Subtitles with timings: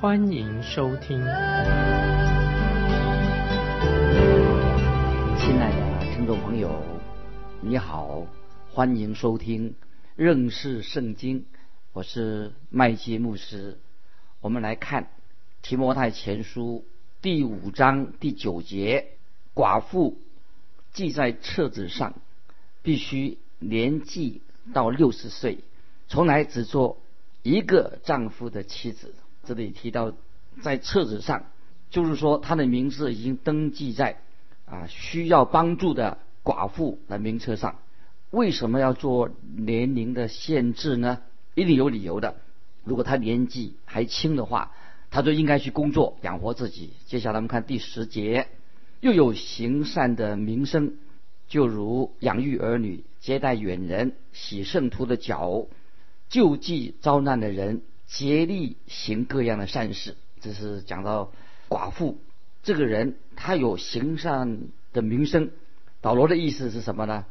[0.00, 1.18] 欢迎收听。
[1.18, 1.26] 亲
[5.58, 6.82] 爱的听众朋友，
[7.60, 8.26] 你好，
[8.72, 9.74] 欢迎收听
[10.16, 11.44] 认识圣经。
[11.92, 13.78] 我是麦基牧师，
[14.40, 15.10] 我们来看
[15.60, 16.86] 提摩太前书
[17.20, 19.08] 第五章第九节：
[19.54, 20.16] 寡妇
[20.94, 22.14] 记在册子上，
[22.82, 24.40] 必须年纪
[24.72, 25.58] 到六十岁，
[26.08, 27.02] 从来只做
[27.42, 29.14] 一个丈夫的妻子。
[29.50, 30.12] 这里提到
[30.62, 31.46] 在册子上，
[31.90, 34.18] 就是说他的名字已经登记在
[34.64, 37.80] 啊需要帮助的寡妇的名册上。
[38.30, 41.18] 为什么要做年龄的限制呢？
[41.56, 42.36] 一定有理由的。
[42.84, 44.70] 如果他年纪还轻的话，
[45.10, 46.90] 他就应该去工作养活自己。
[47.06, 48.46] 接下来我们看第十节，
[49.00, 50.94] 又有行善的名声，
[51.48, 55.66] 就如养育儿女、接待远人、洗圣徒的脚、
[56.28, 60.16] 救济遭难的人、竭力行各样的善事。
[60.40, 61.32] 这是讲到
[61.68, 62.18] 寡妇
[62.62, 64.58] 这个人，他有行善
[64.92, 65.50] 的名声。
[66.02, 67.24] 保罗的意思是什么呢？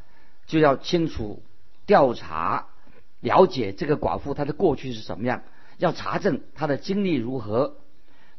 [0.48, 1.44] 就要清楚
[1.86, 2.68] 调查。
[3.22, 5.44] 了解这个寡妇她的过去是什么样，
[5.78, 7.76] 要查证她的经历如何，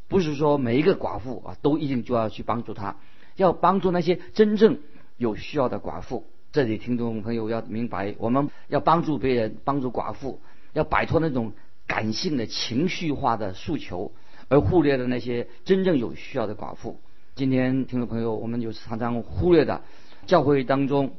[0.08, 2.96] 不是说每一个寡妇啊都一定就要去帮助她，
[3.36, 4.78] 要帮助那些真正
[5.18, 6.26] 有需要的寡妇。
[6.50, 10.40] 这里听众朋友要明白，我们要帮助别人，帮助寡妇，
[10.72, 11.52] 要摆脱那种
[11.90, 14.12] 感性的情绪化的诉求，
[14.48, 17.00] 而忽略了那些真正有需要的寡妇。
[17.34, 19.82] 今天听众朋友，我们就常常忽略的
[20.24, 21.16] 教会当中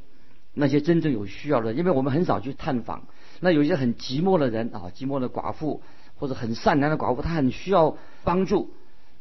[0.54, 3.06] 那些真正有需要的，因为我们很少去探访。
[3.40, 5.82] 那有一些很寂寞的人啊，寂寞的寡妇，
[6.16, 8.70] 或者很善良的寡妇，她很需要帮助，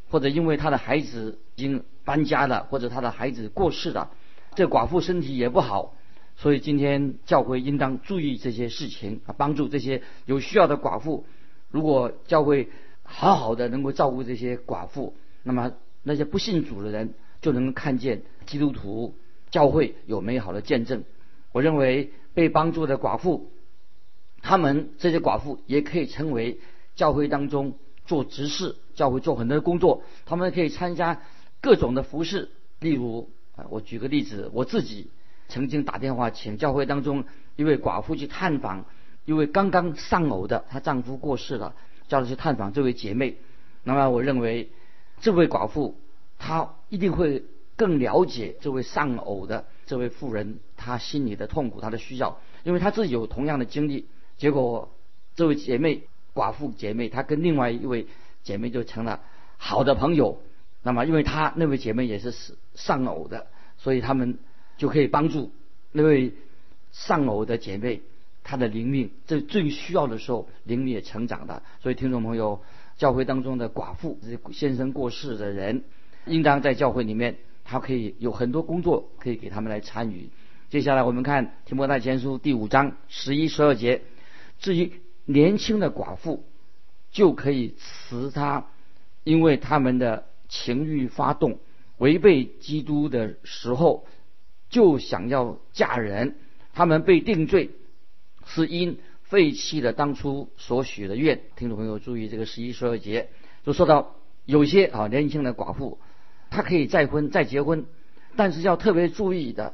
[0.09, 4.11] 或者因为她的孩子已经搬家了，或者她的孩子过世了，
[4.55, 5.95] 这寡妇身体也不好，
[6.37, 11.25] 所以今天教会应当注意这些事情啊，帮助这些有需要的寡妇。
[11.71, 12.69] 如果教会
[13.03, 15.73] 好好的能够照顾这些寡妇，那么
[16.03, 19.15] 那些不信主的人就能够看见基督徒
[19.49, 21.03] 教会有美好的见证。
[21.51, 23.51] 我认为被帮助的寡妇。
[24.43, 26.59] 他们这些寡妇也可以成为
[26.95, 27.75] 教会当中
[28.07, 30.01] 做执事，教会做很多的工作。
[30.25, 31.21] 他们可以参加
[31.61, 32.49] 各种的服饰，
[32.79, 35.11] 例如啊，我举个例子，我自己
[35.47, 38.85] 曾经打电话请教会当中一位寡妇去探访
[39.25, 41.75] 一位刚刚丧偶的，她丈夫过世了，
[42.07, 43.37] 叫她去探访这位姐妹。
[43.83, 44.69] 那么我认为
[45.19, 45.97] 这位寡妇
[46.37, 47.43] 她一定会
[47.75, 54.07] 更了解这位丧偶的这位妇人她心里的痛苦，她的需要，因为她自己有同样的经历。
[54.37, 54.91] 结果，
[55.35, 58.07] 这位姐妹寡妇姐妹，她跟另外一位
[58.43, 59.21] 姐妹就成了
[59.57, 60.41] 好的朋友。
[60.83, 62.33] 那么，因为她那位姐妹也是
[62.73, 64.39] 丧偶的，所以他们
[64.77, 65.51] 就可以帮助
[65.91, 66.33] 那位
[66.91, 68.01] 丧偶的姐妹，
[68.43, 71.61] 他的灵命在最需要的时候灵命也成长的。
[71.81, 72.61] 所以，听众朋友，
[72.97, 74.19] 教会当中的寡妇，
[74.51, 75.83] 先生过世的人，
[76.25, 80.29] 应当在教会里面，他可以有很多工作可以给他们来参与。
[80.69, 84.01] 接下来，我们看《提摩太前书》第五章十一、十二节。
[84.59, 84.93] 至于
[85.25, 86.45] 年轻的寡妇，
[87.11, 88.67] 就可以辞他，
[89.23, 91.59] 因为他们的情欲发动，
[91.97, 94.05] 违背基督的时候，
[94.69, 96.35] 就想要嫁人。
[96.73, 97.71] 他们被定罪，
[98.45, 101.41] 是因废弃了当初所许的愿。
[101.55, 103.29] 听众朋友注意，这个十一十二节
[103.63, 104.15] 就说到，
[104.45, 105.99] 有些啊年轻的寡妇，
[106.49, 107.85] 她可以再婚再结婚，
[108.35, 109.73] 但是要特别注意的，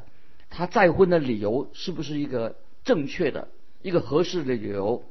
[0.50, 3.48] 她再婚的理由是不是一个正确的？
[3.82, 5.04] 一个合适的理由，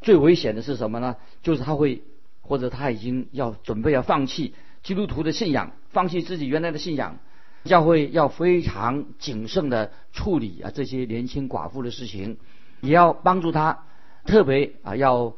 [0.00, 1.16] 最危险的是什么呢？
[1.42, 2.02] 就是她会，
[2.40, 7.18] 或者她已经要准备要放弃基督徒的信仰，放弃自己原来的信仰。
[7.64, 12.38] 教会要非常谨慎的处理啊这些年轻寡妇的事情，
[12.82, 13.84] 也要帮助他，
[14.26, 15.34] 特别啊要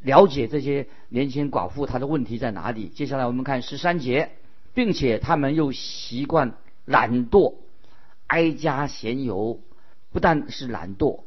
[0.00, 2.88] 了解这些年轻寡妇她的问题在哪里。
[2.88, 4.32] 接下来我们看十三节，
[4.72, 6.54] 并且他们又习惯
[6.86, 7.54] 懒惰，
[8.26, 9.60] 哀家闲游，
[10.10, 11.20] 不但是懒惰。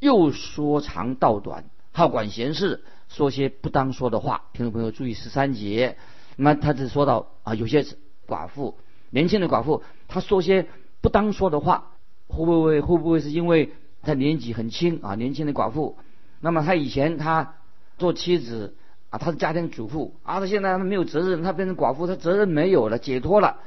[0.00, 4.44] 又说长道短，好管闲事，说些不当说的话。
[4.54, 5.98] 听众朋友注意十三节，
[6.36, 7.84] 那么他只说到啊，有些
[8.26, 8.78] 寡妇，
[9.10, 10.66] 年轻的寡妇，她说些
[11.02, 11.96] 不当说的话，
[12.28, 13.72] 会不会会不会是因为
[14.08, 15.14] 她年纪很轻啊？
[15.16, 15.98] 年轻的寡妇，
[16.40, 17.56] 那么她以前她
[17.98, 18.74] 做妻子
[19.10, 23.58] 啊，她是家庭主妇啊，她现在她没有责任，她变成寡妇，她责任没有了，解脱了，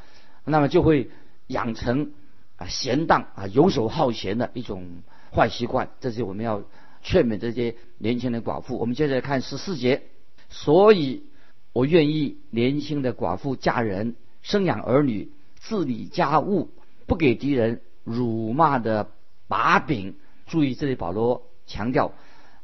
[0.44, 1.12] 那么就会
[1.46, 2.14] 养成
[2.58, 4.88] 啊闲荡啊游手好闲的一种
[5.32, 5.90] 坏习惯。
[6.00, 6.64] 这是我们要
[7.04, 8.80] 劝勉这些年轻的寡妇。
[8.80, 10.02] 我们接着看十四节，
[10.50, 11.24] 所以
[11.72, 15.30] 我愿意年轻的寡妇嫁人，生养儿女，
[15.60, 16.72] 自理家务，
[17.06, 19.12] 不给敌人辱骂的
[19.48, 20.16] 把柄。
[20.52, 22.12] 注意，这里保罗强调，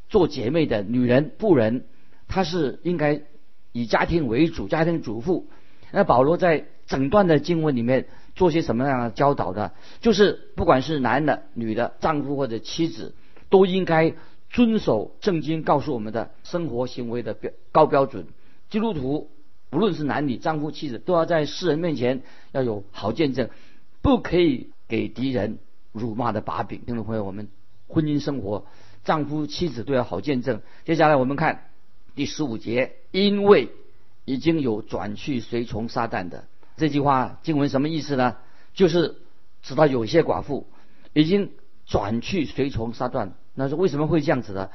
[0.09, 1.85] 做姐妹的女人、妇人，
[2.27, 3.21] 她是应该
[3.71, 5.47] 以家庭为主，家庭主妇。
[5.93, 9.71] 那保罗在整段的经文里面做些什么样的教导呢？
[10.01, 13.15] 就是不管是男的、女的，丈夫或者妻子，
[13.47, 14.13] 都应该
[14.49, 18.27] 遵守圣经告诉我们的生活行为的标高标准。
[18.69, 19.29] 基督徒
[19.71, 23.49] 无论是男女、丈夫、妻子，都要在世人面前要有好见证，
[24.01, 25.59] 不可以给敌人
[25.93, 26.81] 辱骂的把柄。
[26.85, 27.47] 听众朋友，我们。
[27.87, 28.65] 婚姻生活，
[29.03, 30.61] 丈夫妻子都要好见证。
[30.85, 31.69] 接下来我们看
[32.15, 33.69] 第十五节，因为
[34.25, 38.35] 已经有转去随从撒旦的这句话经文什么意思呢？
[38.73, 39.15] 就是
[39.63, 40.67] 知道有些寡妇
[41.13, 41.51] 已经
[41.85, 44.69] 转去随从撒旦，那是为什么会这样子呢？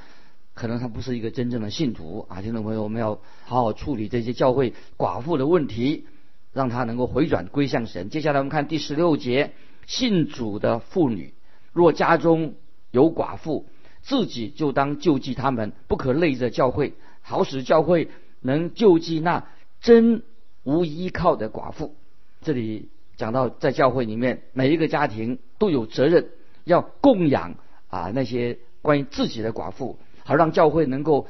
[0.54, 2.40] 可能他不是一个真正的信徒啊！
[2.40, 6.06] 听众朋友，我们要好好处理这些教会寡妇的问题，
[6.52, 8.08] 让他能够回转归向神。
[8.10, 9.52] 接下来我们看第十六节，
[9.86, 11.34] 信主的妇女
[11.72, 12.54] 若家中。
[12.92, 13.66] 有寡妇，
[14.02, 18.08] 自己就当救济他们，不可累着教会，好使教会
[18.40, 19.48] 能救济那
[19.80, 20.22] 真
[20.62, 21.96] 无依靠的寡妇。
[22.42, 26.28] 这里讲到，在教会里面，每一个家庭都有责任
[26.64, 27.56] 要供养
[27.88, 31.28] 啊那些关于自己的寡妇，好让教会能够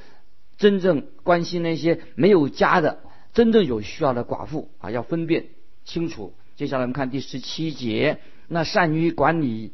[0.58, 3.00] 真正关心那些没有家的、
[3.32, 5.46] 真正有需要的寡妇啊，要分辨
[5.84, 6.34] 清楚。
[6.56, 8.18] 接下来我们看第十七节，
[8.48, 9.72] 那善于管理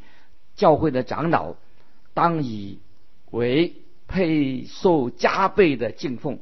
[0.55, 1.57] 教会的长老。
[2.15, 2.81] 当以
[3.31, 3.75] 为
[4.09, 6.39] 配受加倍的敬奉，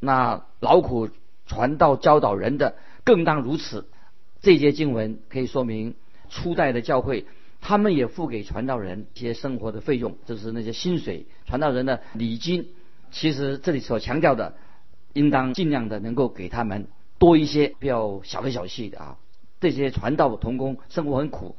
[0.00, 1.08] 那劳苦
[1.46, 3.86] 传道教导人的更当如此。
[4.40, 5.94] 这节经文可以说明
[6.30, 7.26] 初代的教会，
[7.60, 12.68] 他们也付给传道人一些生活的费用，就是那些薪水、传道人的礼金。
[13.10, 14.56] 其实这里所强调的，
[15.12, 16.88] 应当尽量的能够给他们
[17.18, 19.18] 多一些，不要小来小气的啊。
[19.60, 21.54] 这些传道童工生活很苦，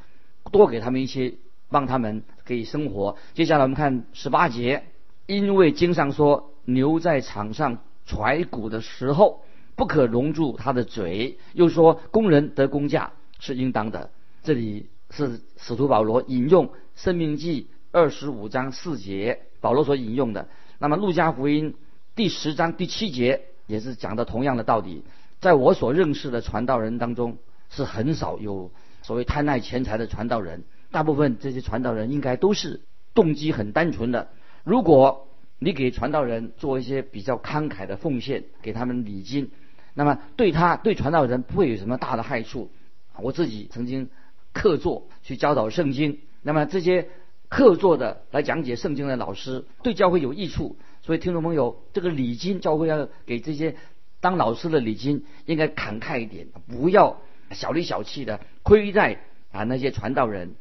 [0.51, 1.35] 多给他们一些。
[1.71, 3.17] 帮他们可以生活。
[3.33, 4.83] 接下来我们看十八节，
[5.25, 9.41] 因为经上说，牛在场上踹骨的时候，
[9.75, 11.39] 不可笼住它的嘴。
[11.53, 14.11] 又说，工人得工价是应当的。
[14.43, 20.49] 这里是使徒保罗引用《生命记》二十五章四节，保罗所引用的。
[20.77, 21.73] 那么《路加福音》
[22.15, 25.03] 第十章第七节也是讲的同样的道理。
[25.39, 27.37] 在我所认识的传道人当中，
[27.69, 28.71] 是很少有
[29.01, 30.63] 所谓贪爱钱财的传道人。
[30.91, 32.81] 大部分这些传道人应该都是
[33.13, 34.29] 动机很单纯的。
[34.63, 35.27] 如果
[35.57, 39.51] 你给传道人做一些比较慷慨的奉献，给他们礼金，
[39.93, 42.71] 那么对他对传道人不会有什么大的害处。
[43.19, 44.09] 我自己曾经
[44.53, 47.07] 客座去教导圣经，那么这些
[47.47, 50.77] 客座的来讲解圣经的老师对教会有益处。
[51.01, 53.75] 所以听众朋友，这个礼金教会要给这些
[54.19, 57.21] 当老师的礼金应该慷慨一点，不要
[57.51, 59.21] 小里小气的亏待
[59.51, 60.55] 啊那些传道人。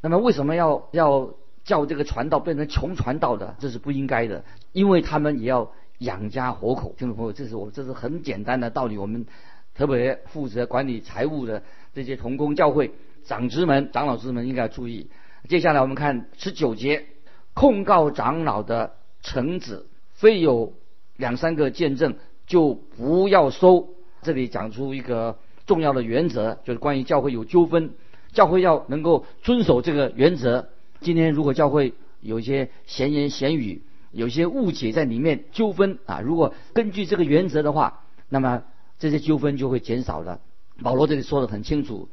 [0.00, 1.34] 那么为什么要要
[1.64, 3.56] 叫这个传道变成穷传道的？
[3.58, 6.94] 这是不应该的，因为他们也要养家活口。
[6.96, 8.98] 听众朋友，这是我这是很简单的道理。
[8.98, 9.26] 我们
[9.74, 11.62] 特别负责管理财务的
[11.92, 12.92] 这些同工教会
[13.24, 15.10] 长职们、长老师们应该要注意。
[15.48, 17.06] 接下来我们看十九节，
[17.54, 20.74] 控告长老的臣子，非有
[21.16, 23.88] 两三个见证，就不要收。
[24.22, 27.94] 这里讲出一个重要的原则，就是关于教会有纠纷。
[28.36, 30.68] 教会要能够遵守这个原则。
[31.00, 33.80] 今天如果教会有一些闲言闲语，
[34.12, 38.62] 有些误解在里面纠纷啊，如果根据这个原则的话，那么
[38.98, 40.40] 这些纠纷就会减少了。
[40.82, 42.10] 保罗这里说的很清楚，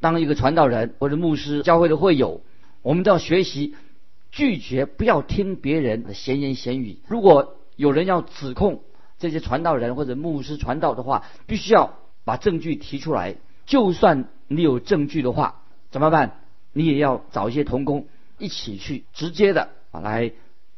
[0.00, 2.40] 当一个传道人或者牧师，教会的会友，
[2.80, 3.74] 我们都要学习
[4.32, 7.00] 拒绝，不要听别人的闲言闲语。
[7.06, 8.80] 如果有人要指控
[9.18, 13.36] 这些传道人或者牧师传道的话，必须要把证据提出来。
[13.66, 15.62] 就算你有证据的话，
[15.96, 16.40] 怎么办？
[16.74, 20.30] 你也要找一些同工一起去直接的啊来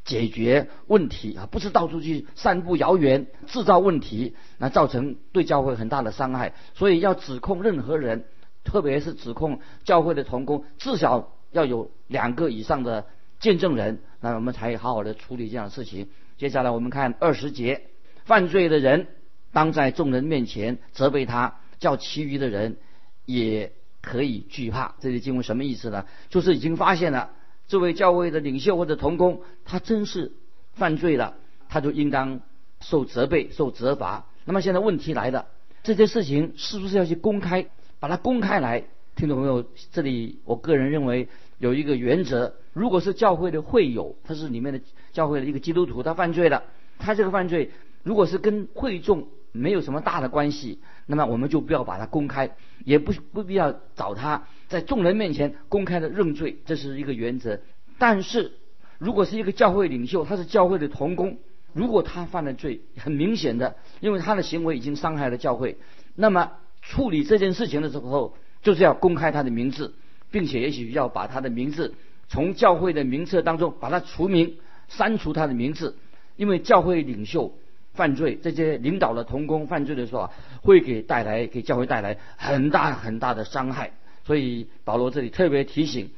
[0.05, 6.55] 解决问题啊，不是到处去散布谣言、制造问题，那造成对教会很大的伤害。
[6.75, 8.27] 所以要指控任何人，
[8.63, 13.07] 特别是指控教会的同工，至少要有两个以上的
[13.41, 16.11] 见证人，那我们才好好的处理这样的事情。
[16.37, 17.89] 接下来我们看二十节，
[18.25, 19.09] 犯罪的人
[19.53, 22.77] 当在众人面前责备他，叫其余的人
[23.25, 23.73] 也。
[24.09, 26.07] 可以惧怕，这些经文什么意思呢？
[26.31, 27.31] 就是已经发现了
[27.67, 30.33] 这位教会的领袖或者同工，他真是
[30.73, 31.35] 犯罪了，
[31.69, 32.41] 他就应当
[32.81, 34.25] 受责备、受责罚。
[34.47, 35.49] 那么现在问题来了，
[35.83, 37.67] 这些事情是不是要去公开，
[38.01, 38.85] 把它公开来？
[39.15, 39.63] 听众朋友，
[39.93, 44.81] 这里我个人认为有一个原则：如果是教会的会友，他是里面的
[45.13, 46.63] 教会的一个基督徒，他犯罪了，
[46.99, 47.73] 他这个犯罪
[48.05, 57.61] 如果是跟会众没有什么大的关系，那么我们就不要把它公开，也不不必要找他在众人面前公开的认罪，这是一个原则。
[57.99, 58.53] 但是
[58.99, 61.39] 如果是一个教会领袖，他是教会的同工，
[61.73, 65.79] 如果他犯了罪，很明显的，因为他的行为已经伤害了教会，
[66.15, 66.53] 那么
[66.83, 69.95] 处理这件事情的时候，就是要公开他的名字，
[70.31, 71.95] 并且也许要把他的名字
[72.29, 74.57] 从教会的名册当中把他除名，
[74.89, 75.97] 删除他的名字，
[76.37, 77.57] 因为教会领袖
[77.99, 80.31] 犯罪，这些领导的同工犯罪的时候啊，
[80.63, 83.91] 会给带来给教会带来很大很大的伤害，
[84.25, 86.11] 所以保罗这里特别提醒。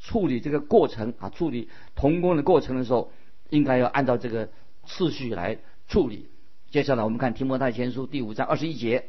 [0.00, 3.12] 处理这个过程啊，处理童工的过程的时候，
[3.50, 4.48] 应该要按照这个
[4.84, 6.28] 次序来处理。
[6.70, 9.04] 接下来我们看提摩太前书第五章二十一节：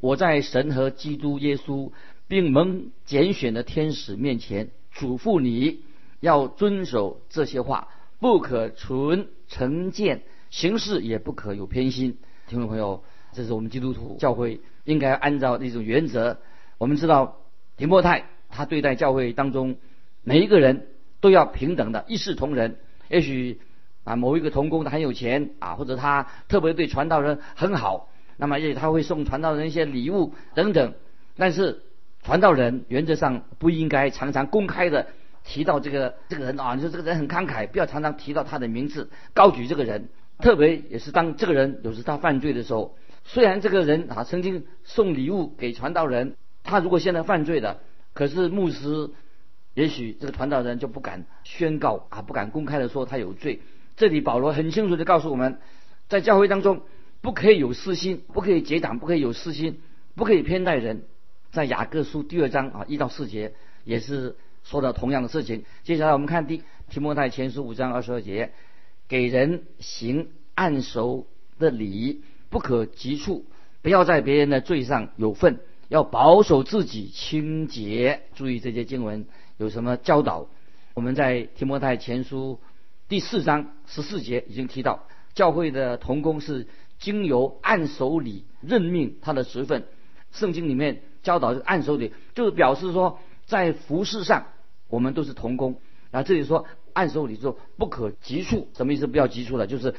[0.00, 1.92] 我在神和基督耶稣
[2.28, 5.80] 并蒙拣选的天使面前嘱咐你，
[6.20, 7.88] 要遵守这些话，
[8.20, 10.22] 不可存成见，
[10.54, 12.16] 行事也不可有偏心。
[12.46, 16.38] 听众朋友，这是我们基督徒教会应该按照的一种原则。
[16.78, 17.38] 我们知道
[17.76, 19.74] 提摩太他对待教会当中。
[20.22, 20.86] 每一个人
[21.20, 22.76] 都要平等的，一视同仁。
[23.08, 23.60] 也许
[24.04, 30.94] 啊，某一个童工他很有钱啊，或者他特别对传道人很好，那么也许他会送传道人一些礼物等等。
[31.36, 31.82] 但是
[32.22, 35.08] 传道人原则上不应该常常公开的
[35.42, 40.10] 提到这个这个人啊，你说这个人很慷慨，不要常常提到他的名字，高举这个人。
[40.38, 47.80] 特别也是当这个人有时他犯罪的时候，虽然这个人啊曾经送礼物给传道人，他如果现在犯罪了，
[48.12, 49.10] 可是牧师。
[49.76, 53.60] 也许这个传道人就不敢宣告啊，不敢公开的说他有罪。
[53.96, 55.58] 这里保罗很清楚的告诉我们，
[56.08, 56.82] 在教会当中
[57.20, 59.80] 不可以有私心，不可以结党，不可以有私心，
[60.14, 61.02] 不可以偏待人。
[61.50, 65.64] 在雅各书第二章啊一到四节也是说到同样的事情。
[65.82, 68.52] 接下来我们看第提摩太前书五章二十二节，
[69.08, 71.26] 给人行按手
[71.58, 73.44] 的礼，不可急促，
[73.82, 78.22] 不要在别人的罪上有份，要保守自己清洁。
[78.34, 79.26] 注意这些经文。
[79.56, 80.48] 有什么教导？
[80.94, 82.58] 我们在提摩太前书
[83.08, 86.66] 第四章十四节已经提到，教会的同工是
[86.98, 89.84] 经由按手礼任命他的职分。
[90.32, 94.46] 圣经里面教导这个按手礼，就是表示说在服饰上
[94.88, 95.80] 我们都是同工。
[96.10, 99.06] 那这里说按手礼说不可急促，什么意思？
[99.06, 99.94] 不要急促了，就是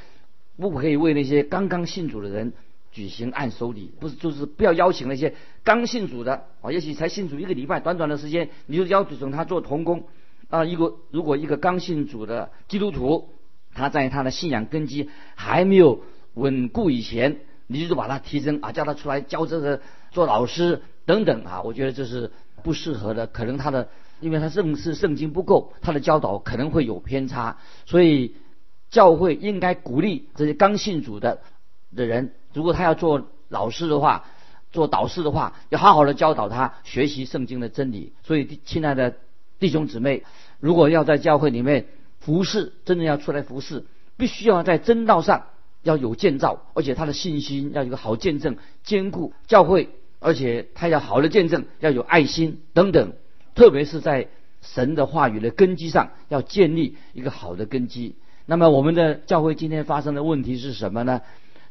[0.58, 2.54] 不可以为那些刚刚信主的人。
[2.92, 5.34] 举行按手礼，不是就是不要邀请那些
[5.66, 10.06] 刚信主的啊，也许才信主一个礼拜，短短的时间你就邀请他做童工
[10.50, 10.64] 啊。
[10.64, 13.32] 一个如果一个刚信主的基督徒，
[13.74, 16.04] 他在他的信仰根基还没有
[16.36, 22.32] 稳固以前，你就把他提升啊，叫他出来教这个做老师等等啊，我觉得这是
[22.64, 23.28] 不适合的。
[23.28, 23.90] 可能他的
[24.26, 28.34] 因为他认识圣经不够，他的教导可能会有偏差，所以
[28.90, 31.42] 教会应该鼓励这些刚信主的
[31.96, 32.34] 的人。
[32.52, 34.26] 如果他要做老师的话，
[34.72, 38.14] 做导师的话，要好好的教导他学习圣经的真理。
[38.24, 39.16] 所以，亲爱的
[39.60, 40.24] 弟兄姊妹，
[40.60, 41.86] 如果要在教会里面
[42.18, 43.86] 服侍，真正要出来服侍，
[44.18, 45.46] 必须要在真道上
[45.84, 53.14] 要有建造，而且他的信心要有个好见证，兼顾教会，而且他要好的见证，要有爱心等等。
[53.56, 54.28] 特别是在
[54.62, 58.16] 神的话语的根基上，要建立一个好的根基。
[58.46, 61.22] 那么，我们的教会今天发生的问题是什么呢？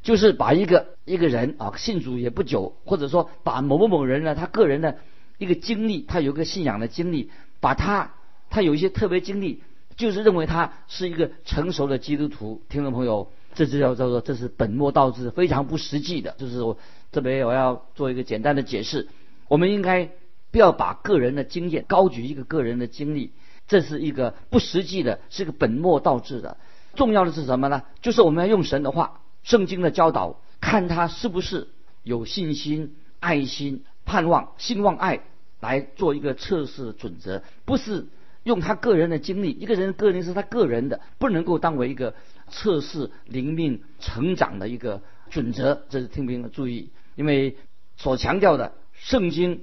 [0.02, 4.98] 就是把一个一个人啊信主也不久，或者说把某某某人呢，他个人的
[5.38, 8.12] 一个经历，他有个信仰的经历，把他
[8.50, 9.62] 他有一些特别经历，
[9.96, 12.60] 就是认为他是一个成熟的基督徒。
[12.68, 16.34] 听众朋友，这就叫叫做这是本末倒置，非常不实际的。
[16.38, 16.76] 就是我
[17.10, 19.08] 这边我要做一个简单的解释，
[19.48, 20.10] 我们应该
[20.54, 23.32] 不要把个人的经验高举一个个人的经历，
[23.66, 26.58] 这是一个不实际的，是一个本末倒置的。
[26.94, 27.82] 重要的是什么呢？
[28.02, 29.20] 就是我们要用神的话。
[29.42, 31.66] 圣经的教导，看他是不是
[32.04, 35.22] 有信心、爱心、盼望、信望爱
[35.58, 38.06] 来做一个测试准则，不是
[38.44, 39.50] 用他个人的经历。
[39.50, 42.14] 一个人个人是他个人的，不能够当为一个
[42.48, 45.82] 测试灵命成长的一个准则。
[45.88, 47.56] 这是听兵注意，因为
[47.96, 49.62] 所强调的圣经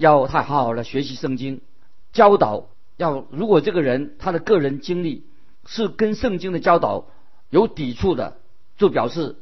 [0.00, 1.60] 要他好好的学习圣经
[2.12, 2.66] 教导。
[2.96, 5.24] 要如果这个人他的个人经历
[5.66, 7.06] 是跟圣经的教导
[7.50, 8.38] 有抵触的。
[8.80, 9.36] 就表示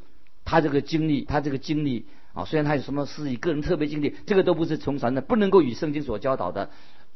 [0.44, 6.70] 他这个经历，他这个经历啊，虽然他有什么是以个人特别经历，这个都不是从神的，不能够与圣经所教导的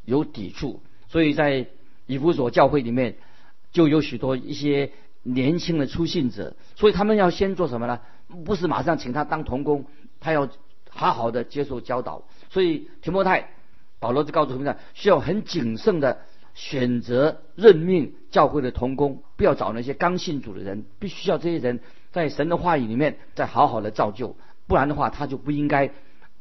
[0.04, 0.80] 有抵触。
[1.08, 1.66] 所以在
[2.06, 3.16] 以弗所教会里面，
[3.72, 4.92] 就有许多一些
[5.24, 7.98] 年轻的出信者，所以他们要先做什么呢？
[8.44, 9.86] 不是马上请他当童工，
[10.20, 10.48] 他要
[10.90, 12.22] 好好的接受教导。
[12.52, 13.48] 所以提摩太，
[13.98, 16.18] 保罗就告诉他们，需要很谨慎的
[16.52, 21.80] 选择任命教会的童工，不要找那些刚信主的人，必须要这些人
[22.10, 25.92] 在神的话语里面再好好的造就，不然的话他就不应该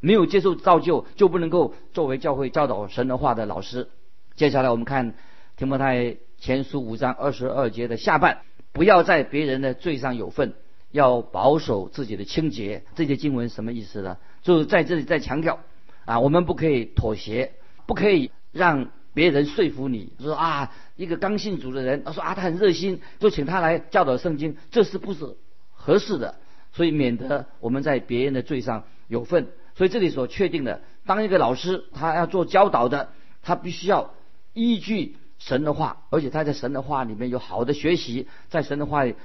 [0.01, 3.88] 没有接受造就，就不能够作为教会教导神的话的老师。
[4.36, 5.13] 接下来我们看
[5.56, 8.41] 提摩太前书五章二十二节的下半，
[8.74, 10.56] 不要在别人的罪上有份。
[10.91, 14.18] 要保守自己的清洁，这些经文什么意思呢？
[14.41, 15.62] 就是在这里在强调
[16.05, 17.53] 啊，我们不可以妥协，
[17.86, 25.38] 不可以让别人说服你说啊，一个刚信主的人，他说啊，他很热心，就请他来教导圣经，这是不是
[25.74, 26.36] 合适的？
[26.72, 29.50] 所以免得我们在别人的罪上有份。
[29.75, 33.10] 所以这里所确定的，当一个老师他要做教导的，
[33.41, 34.13] 他必须要
[34.53, 39.15] 依据神的话，而且他在神的话里面有好的学习，在神的话里。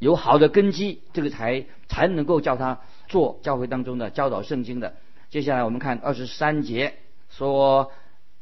[0.00, 4.96] 有好的根基，这个才才能够叫他做教会当中的教导圣经的。
[5.34, 6.94] 接下来我们看二十三节，
[7.28, 7.90] 说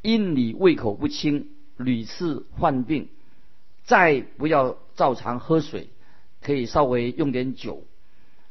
[0.03, 3.09] 因你胃口不清，屡次患病，
[3.83, 5.89] 再不要照常喝水，
[6.43, 7.85] 可以稍微用点酒。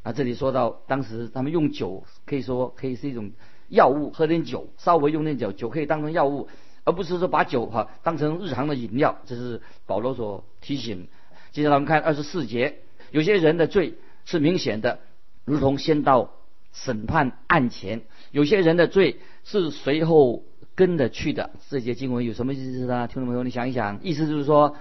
[0.01, 3.29] 啊，这里说到当时他们用酒，可以说可以是一种
[3.69, 6.49] 药物，喝点酒，稍微用点酒，酒可以当成药物，
[6.83, 9.19] 而不是说把酒哈当成日常的饮料。
[9.27, 11.09] 这是保罗所提醒。
[11.51, 12.79] 接下来我们看二十四节。
[13.11, 14.97] 有些人的罪是明显的，
[15.45, 16.31] 如同先到
[16.73, 17.99] 审判案前；
[18.31, 20.43] 有些人的罪是随后
[20.75, 21.51] 跟着去的。
[21.69, 23.07] 这些经文有什么意思呢？
[23.07, 24.75] 听众朋友，你想一想，意思就是说，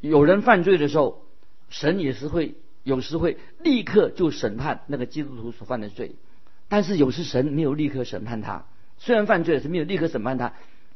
[0.00, 1.24] 有人犯罪的时候，
[1.68, 6.16] 神也是会有时会立刻就审判那个基督徒所犯的罪，
[6.68, 8.66] 但是有时神没有立刻审判他。
[8.98, 10.54] 虽然犯罪是没有立刻审判他，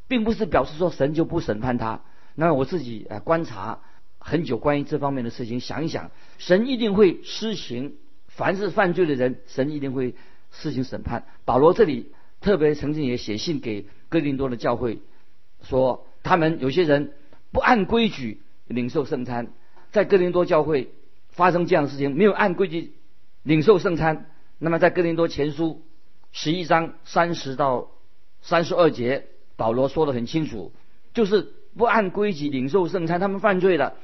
[0.08, 2.02] 并不是表示说神就不审判他。
[2.34, 3.80] 那我自己啊观察。
[4.24, 7.96] 很久关于这方面的事情，想一想，神一定会施行，
[8.28, 10.14] 凡是犯罪的人，神一定会
[10.52, 11.24] 施行审判。
[11.44, 15.00] 保罗这里特别曾经也写信给哥林多的教会，
[15.62, 17.12] 说他们有些人
[17.50, 19.48] 不按规矩领受圣餐，
[19.90, 20.92] 在哥林多教会
[21.30, 22.92] 发生这样的事情，没有按规矩
[23.42, 24.26] 领受圣餐。
[24.58, 25.82] 那么在哥林多前书
[26.30, 27.88] 十一章三十到
[28.40, 30.72] 三十二节，保罗说的很清楚，
[31.14, 33.94] 就是不按规矩领受圣餐，他们犯罪了。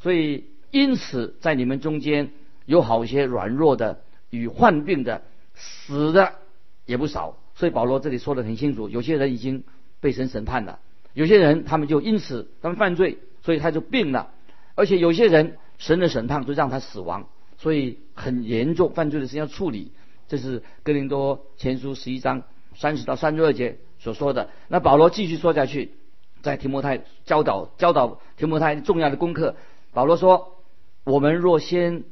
[0.00, 2.32] 所以，因此，在你们中间
[2.66, 5.22] 有好些软弱的与患病的，
[5.54, 6.34] 死的
[6.86, 7.36] 也不少。
[7.54, 9.62] 所以保罗这里说的很清楚，有些人已经
[10.00, 10.78] 被神审判了，
[11.12, 14.32] 有些人他们就因此他们犯罪，所以他就病了，
[14.74, 19.92] 而且有些人神的审判就让他死亡，所以很严重，犯罪的事要处理。
[20.28, 22.42] 这是哥林多前书十一章
[22.74, 24.48] 三十到三十二节所说的。
[24.68, 25.90] 那保罗继续说下去，
[26.40, 29.56] 在提摩太教导教导提摩太重要的功课。
[29.92, 30.56] 保罗说
[31.04, 32.04] ：“我们若先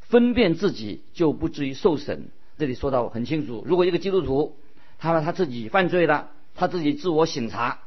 [0.00, 2.28] 分辨自己，就不至于受审。”
[2.62, 4.54] 这里说到很清楚，如果一个基督徒
[4.96, 7.80] 他他自己犯罪了，他自己自我省察，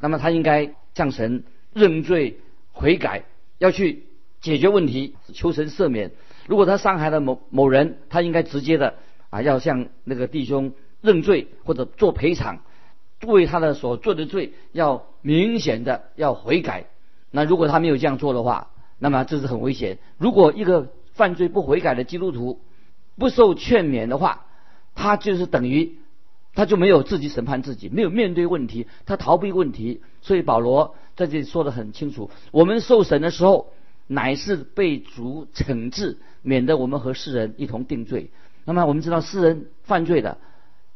[0.00, 2.40] 那么他应该向神认罪
[2.72, 3.22] 悔改，
[3.58, 4.02] 要去
[4.40, 6.10] 解决问题，求神赦免。
[6.48, 8.94] 如果他伤害了某某人，他应该直接的
[9.30, 12.62] 啊，要向那个弟兄认罪或者做赔偿，
[13.24, 16.86] 为他的所做的罪要明显的要悔改。
[17.30, 19.98] 那如果他没有这样做的话，那么这是很危险。
[20.18, 22.58] 如果一个犯罪不悔改的基督徒
[23.18, 24.46] 不受劝勉的话，
[24.94, 25.98] 他就是等于
[26.54, 30.00] 他就没有自己审判自己，没有面对问题，他逃避问题。
[30.22, 33.72] 所以保罗在这里说的很清楚：我们受审的时候，
[34.06, 38.30] 乃是被主惩治，免得我们和世人一同定罪。
[38.64, 40.38] 那么我们知道世人犯罪的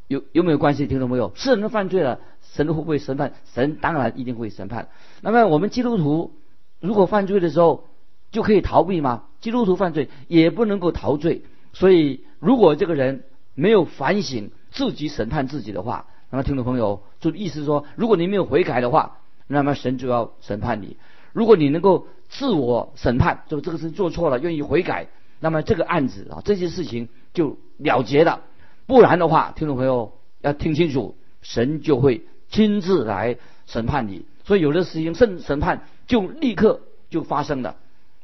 [0.08, 0.86] 有有没有关系？
[0.86, 1.32] 听懂没有？
[1.34, 2.20] 世人犯罪了，
[2.52, 3.34] 神会不会审判？
[3.54, 4.88] 神当然一定会审判。
[5.20, 6.34] 那么我们基督徒
[6.80, 7.86] 如果犯罪的时候，
[8.32, 9.24] 就可以逃避吗？
[9.40, 20.96] 基督徒犯罪也不能够逃罪，所以如果这个人没有反省自己审判自己的话，那么听众朋友就意思说，如果你没有悔改的话，那么神就要审判你。
[21.32, 25.08] 如果你能够自我审判，就这个事做错了，愿意悔改，
[25.40, 28.42] 那么这个案子啊，这些事情就了结了。
[28.86, 34.24] 不然的话，听众朋友要听清楚，神就会亲自来审判你。
[34.44, 36.80] 所以有的事情审审判就立刻
[37.10, 37.76] 就发生了。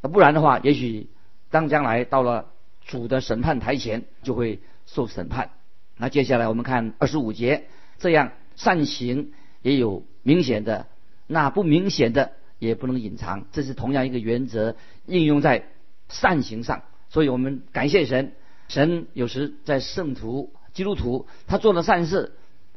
[0.03, 1.09] 不然的话，也许
[1.51, 2.47] 当将来到了
[2.87, 5.51] 主的审判台前，就会受审判。
[5.99, 7.67] 那接下来我们看二十五节，
[7.99, 10.87] 这样善行也有明显的，
[11.27, 15.65] 那不明显的也不能隐藏，这是同样一个原则应用在
[16.09, 16.83] 善行上。
[17.09, 18.33] 所以我们感谢神，
[18.69, 22.33] 神有时在圣徒基督徒他做了善事，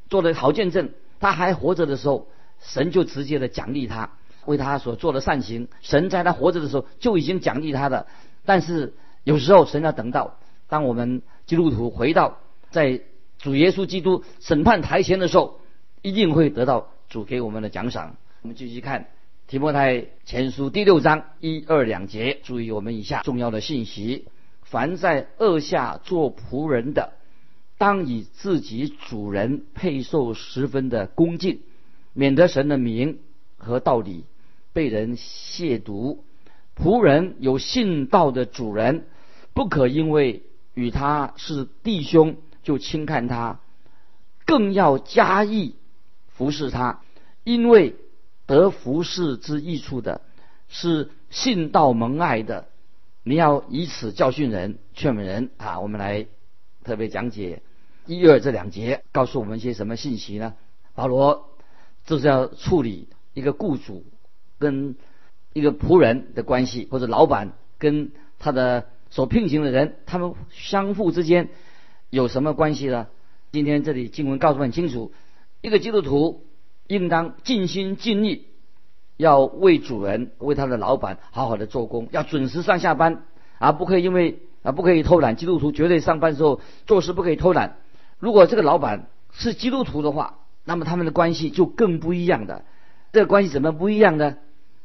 [0.09, 2.27] 做了好见证，他还活着的时候，
[2.59, 4.11] 神就直接的奖励他。
[4.45, 8.07] 为他所做的善行，神在他活着的时候就已经奖励他的。
[8.45, 8.93] 但是
[9.29, 12.39] 有时候神要等到当我们基督徒回到
[12.71, 13.01] 在
[13.37, 15.59] 主耶稣基督审判台前的时候，
[16.01, 18.15] 一定会得到主给我们的奖赏。
[18.41, 19.05] 我们继续看
[19.45, 24.25] 提摩太前书第六章一二两节，注意我们以下重要的信息：
[24.63, 27.13] 凡在恶下做仆人的，
[27.77, 31.59] 当以自己主人配受十分的恭敬，
[32.13, 33.19] 免得神的名
[33.57, 34.25] 和道理
[34.73, 36.17] 被人亵渎。
[36.75, 39.05] 仆人有信道的主人，
[39.59, 40.43] 不可因为
[40.73, 43.59] 与他是弟兄就轻看他，
[44.45, 45.75] 更要加意
[46.29, 47.01] 服侍他，
[47.43, 47.97] 因为
[48.45, 50.21] 得服侍之益处的
[50.69, 52.69] 是信道蒙爱的。
[53.23, 55.81] 你要以此教训人、劝勉人啊！
[55.81, 56.25] 我们来
[56.85, 57.61] 特别讲解
[58.05, 60.53] 一二这两节，告诉我们一些什么信息呢？
[60.95, 61.49] 保罗
[62.05, 64.05] 就是要处理一个雇主
[64.57, 64.95] 跟。
[65.51, 71.49] 一个仆人的关系，或者老板跟他的所聘请的人，他们相互之间
[72.09, 73.07] 有什么关系呢？
[73.51, 75.11] 今天这里经文告诉很清楚，
[75.61, 76.45] 一个基督徒
[76.87, 78.45] 应当尽心尽力，
[79.17, 83.23] 要为主人、为他的老板好好的做工，要准时上下班，
[83.57, 85.35] 而不可以因为啊不可以偷懒。
[85.35, 87.77] 基督徒绝对上班时候做事不可以偷懒。
[88.19, 92.63] 如果这个老板是基督徒的话，那么他们的关系就更不一样的。
[93.11, 94.37] 这个关系怎么不一样呢？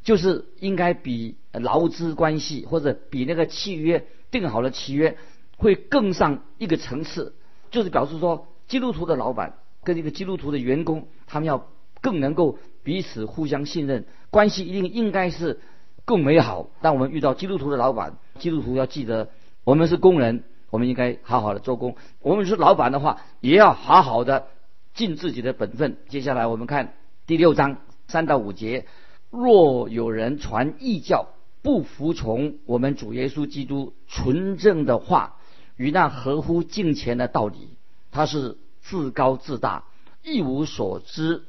[0.03, 5.17] 就是应该比劳资关系或者比那个契约定好了契约
[5.57, 7.35] 会更上一个层次，
[7.71, 11.69] 就是表示说基督徒的老板跟一个基督徒的员工，他们要
[12.01, 15.61] 更能够彼此互相信任，关系一定应该是
[16.05, 16.71] 更美好。
[16.83, 19.31] 当我们遇到基督徒的老板，基督徒要记得
[19.63, 24.49] 我们是工人，我们应该好好的做工；我们是老板的话，也要好好的
[24.93, 25.99] 尽自己的本分。
[26.09, 26.95] 接下来我们看
[27.27, 28.87] 第六章三到五节。
[29.31, 31.27] 若有人传异教，
[31.65, 35.39] 不服从我们主耶稣基督纯正的话
[35.79, 37.71] 与那合乎敬虔的道理，
[38.11, 39.85] 他是自高自大，
[40.23, 41.43] 一无所知，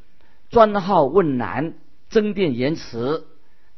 [0.49, 1.73] 专好问难，
[2.09, 3.27] 争辩言辞。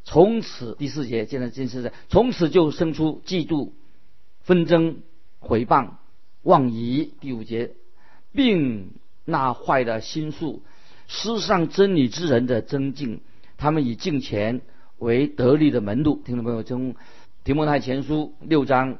[0.04, 3.71] 从此第四节，现在真是的，从此就生出嫉妒、
[4.41, 5.00] 纷争、
[5.39, 5.93] 毁谤、
[6.43, 7.12] 妄疑。
[7.19, 7.71] 第五节，
[8.32, 8.91] 并
[9.26, 10.62] 那坏的心术，
[11.08, 13.21] 失上真理之人的增进。
[13.58, 14.62] 他们以敬钱
[15.00, 16.96] 为得力的门路，听众朋友，从
[17.44, 18.98] 提摩太前书六章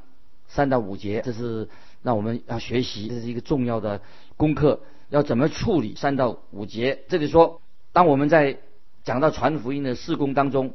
[0.48, 1.70] 三到五节，这是
[2.04, 4.02] 让我们要学习，这是一个重要的
[4.36, 7.00] 功课，要怎么处理三到五节。
[7.10, 7.62] 这里说，
[7.94, 8.60] 当我们在
[9.04, 10.74] 讲到传福音的事工当中，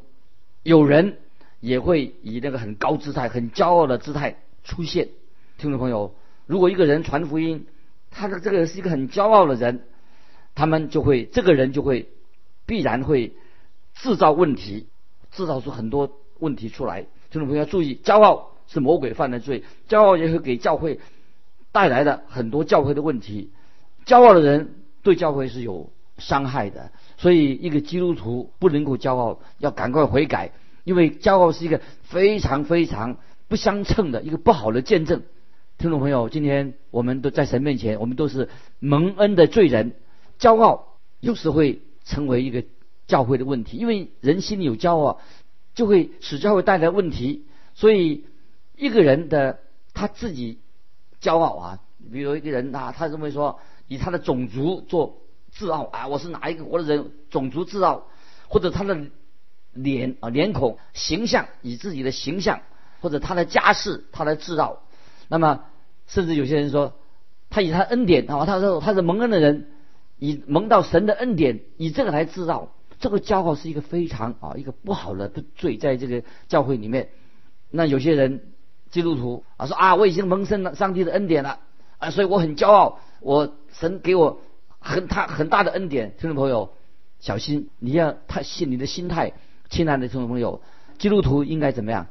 [0.64, 1.18] 有人
[1.60, 5.08] 也会以那个很高姿态、很骄傲的姿态出现。
[5.56, 7.66] 听众朋友，如果一个人传福音，
[8.10, 9.84] 他的这个人是一个很骄傲的人，
[10.56, 12.08] 他们就会，这个人就会
[12.66, 13.34] 必然会。
[13.94, 14.86] 制造问题，
[15.32, 17.02] 制造出很多问题出来。
[17.30, 21.00] 听众朋友要注意，骄傲是魔鬼犯的罪，骄傲也会给教会
[21.72, 23.50] 带来的很多教会的问题。
[24.04, 30.52] 骄傲的人对教会是有伤害的，所以一个基督徒不能够骄傲，要赶快悔改，
[30.84, 33.16] 因为骄傲是一个非常非常
[33.48, 35.22] 不相称的一个不好的见证。
[35.78, 39.94] 听众朋友，今天我们都在神面前，我们都是蒙恩的罪人，
[40.38, 42.64] 骄傲有时会成为一个。
[43.12, 45.20] 教会的问题，因为人心里有骄傲，
[45.74, 47.44] 就会使教会带来问题。
[47.74, 48.24] 所以
[48.74, 49.58] 一个人的
[49.92, 50.60] 他自己
[51.20, 51.78] 骄傲啊，
[52.10, 55.18] 比如一个人啊，他认为说以他的种族做
[55.50, 58.06] 自傲啊，我是哪一个国的人，种族自傲，
[58.48, 58.96] 或者他的
[59.74, 62.60] 脸啊脸孔形象以自己的形象
[63.02, 64.78] 或者他的家世他来自傲。
[65.28, 65.64] 那么
[66.06, 66.94] 甚至有些人说，
[67.50, 69.68] 他以他恩典啊，他说他是蒙恩的人，
[70.18, 72.70] 以蒙到神的恩典，以这个来自傲。
[73.02, 77.08] 这个骄傲是一个非常啊一个不好的罪，在这个教会里面，
[77.68, 78.52] 那有些人
[78.92, 81.58] 基督徒啊说啊我已经蒙圣了上帝的恩典了
[81.98, 84.40] 啊，所以我很骄傲，我神给我
[84.78, 86.14] 很大很大的恩典。
[86.16, 86.74] 听众朋友，
[87.18, 89.32] 小心你要他心你的心态，
[89.68, 90.62] 亲爱的听众朋友，
[90.98, 92.06] 基督徒应该怎么样？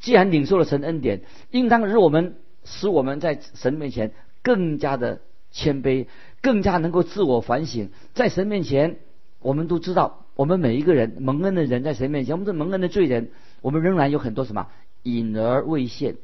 [0.00, 6.08] 既然领受了神恩典，应当使我们使我们在神面前更加的谦卑，
[6.42, 8.98] 更加能够自我反省，在神面前
[9.40, 10.25] 我们都知道。
[10.36, 13.30] 我们每一个人蒙恩的人，在神面前，我们是蒙恩的罪人。
[13.62, 14.68] 我们仍然有很多什么
[15.02, 16.16] 隐而未现，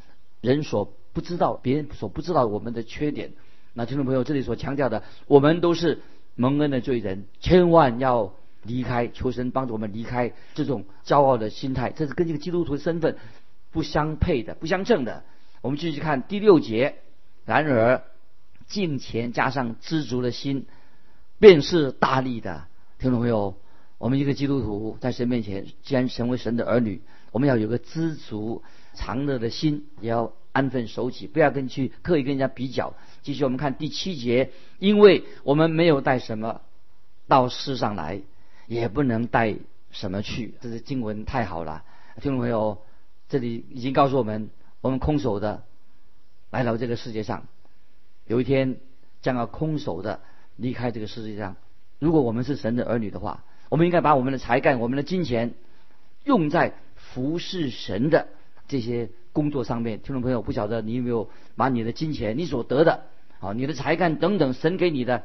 [0.43, 3.33] 人所不知道，别人所不知道我们的缺点。
[3.73, 6.03] 那听众朋友，这里所强调的，我们都是
[6.37, 13.17] 蒙恩的罪人，千万要离开，求神帮助我们离开这种骄傲的心态，这是跟这个基督徒的身份
[13.73, 15.25] 不相配的、不相称的。
[15.63, 16.97] 我们继续看第六节，
[17.47, 18.03] 然而
[18.67, 20.67] 敬虔加上知足的心，
[21.39, 22.65] 便是大力的。
[22.99, 23.62] 听众朋友。
[24.03, 32.95] 我们一个基督徒在神面前，既然成为神的儿女，我们要有个知足常乐的心，也要安分守己，不要跟去刻意跟人家比较。
[33.23, 36.63] 继续我们看第七节，因为我们没有带什么
[37.29, 38.21] 到世上来，
[38.67, 39.55] 也不能带
[39.93, 40.55] 什么去。
[40.61, 41.85] 这是经文太好了，
[42.21, 42.83] 听众朋友，
[43.29, 45.63] 这里已经告诉我们，我们空手的
[46.51, 47.47] 来到这个世界上，
[48.27, 48.79] 有一天
[49.21, 50.23] 将要空手的
[50.57, 51.55] 离开这个世界上。
[52.01, 55.55] 如果我们是神的儿女的话，我们应该把我们的才干、我们的金钱
[56.25, 58.29] 用在服侍神的
[58.69, 60.03] 这些工作上面。
[60.03, 63.05] 听众朋友，不晓得你有没有把你的金钱、你所得的。
[63.41, 65.23] 啊，你的才干等等，神给你的，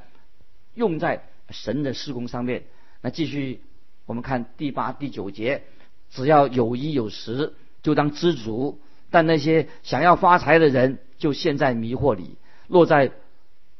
[0.75, 2.63] 用在神的施工上面。
[3.01, 3.59] 那继续，
[4.05, 5.63] 我们看第八、第九节，
[6.09, 8.79] 只要有一有十，就当知足。
[9.09, 12.37] 但那些想要发财的人，就陷在迷惑里，
[12.69, 13.11] 落在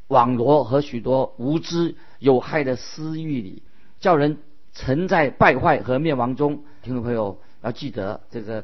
[0.10, 3.64] 网罗和许多无知有害的私欲里，
[4.02, 4.40] 叫人
[4.78, 6.64] 沉在败坏和灭亡中。
[6.84, 8.64] 听众朋友要记得，这个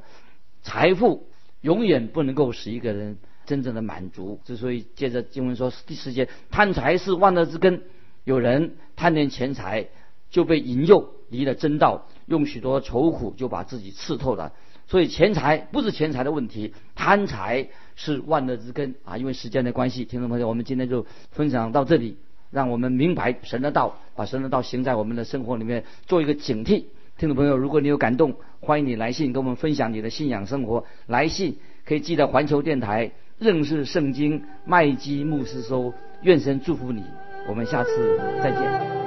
[0.61, 1.27] 财富
[1.61, 3.17] 永远不能够使一个人。
[3.45, 7.81] 真正的满足，之所以接着经文说第十节，贪财是万恶之根。
[8.23, 9.89] 有人贪恋钱财，
[10.29, 14.53] 就被引诱离了真道，用许多愁苦就把自己刺透了。
[14.87, 19.17] 所以钱财不是钱财的问题，贪财是万恶之根啊！
[19.17, 22.17] 因为时间的关系，听众朋友，我们今天就分享到这里，
[22.53, 26.85] 让我们明白神的道，把神的道行在我们的生活里面，做一个警惕。
[27.17, 30.85] 听众朋友，如果你有感动，欢迎你来信跟我们分享你的信仰生活。
[31.07, 33.11] 来信可以寄到环球电台。
[33.39, 37.03] 认识圣经，麦基牧师收：“愿神祝福你，
[37.49, 39.02] 我们下次再见。”